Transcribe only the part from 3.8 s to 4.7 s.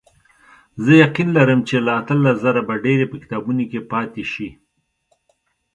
پاتې شي.